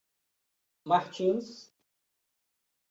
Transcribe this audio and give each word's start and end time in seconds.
Martins 0.85 1.71